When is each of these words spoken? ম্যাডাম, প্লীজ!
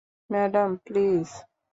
ম্যাডাম, 0.31 0.69
প্লীজ! 0.85 1.29